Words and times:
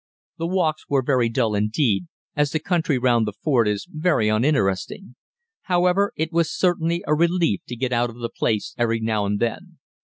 The 0.39 0.47
walks 0.47 0.89
were 0.89 1.03
very 1.03 1.29
dull 1.29 1.53
indeed, 1.53 2.07
as 2.35 2.49
the 2.49 2.59
country 2.59 2.97
round 2.97 3.27
the 3.27 3.33
fort 3.33 3.67
is 3.67 3.87
very 3.87 4.29
uninteresting. 4.29 5.13
However, 5.69 6.11
it 6.15 6.31
was 6.31 6.51
certainly 6.51 7.03
a 7.05 7.13
relief 7.13 7.61
to 7.67 7.75
get 7.75 7.93
out 7.93 8.09
of 8.09 8.17
the 8.17 8.29
place 8.29 8.73
every 8.79 8.99
now 8.99 9.27
and 9.27 9.39
then. 9.39 9.77